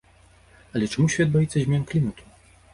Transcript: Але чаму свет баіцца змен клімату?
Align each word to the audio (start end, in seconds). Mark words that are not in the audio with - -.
Але 0.77 0.87
чаму 0.93 1.07
свет 1.17 1.29
баіцца 1.37 1.63
змен 1.67 1.87
клімату? 1.95 2.23